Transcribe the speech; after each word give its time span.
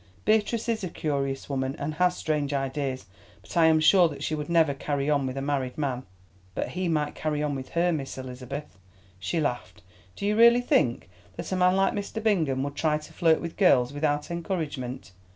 Beatrice 0.25 0.67
is 0.67 0.83
a 0.83 0.89
curious 0.89 1.47
woman, 1.47 1.75
and 1.77 1.93
has 1.93 2.17
strange 2.17 2.53
ideas, 2.55 3.05
but 3.43 3.55
I 3.55 3.67
am 3.67 3.79
sure 3.79 4.09
that 4.09 4.23
she 4.23 4.33
would 4.33 4.49
never 4.49 4.73
carry 4.73 5.11
on 5.11 5.27
with 5.27 5.37
a 5.37 5.43
married 5.43 5.77
man." 5.77 6.07
"But 6.55 6.69
he 6.69 6.87
might 6.87 7.13
carry 7.13 7.43
on 7.43 7.53
with 7.53 7.69
her, 7.77 7.91
Miss 7.91 8.17
Elizabeth." 8.17 8.79
She 9.19 9.39
laughed. 9.39 9.83
"Do 10.15 10.25
you 10.25 10.35
really 10.35 10.61
think 10.61 11.07
that 11.35 11.51
a 11.51 11.55
man 11.55 11.75
like 11.75 11.93
Mr. 11.93 12.17
Bingham 12.23 12.63
would 12.63 12.75
try 12.75 12.97
to 12.97 13.13
flirt 13.13 13.41
with 13.41 13.57
girls 13.57 13.93
without 13.93 14.31
encouragement? 14.31 15.11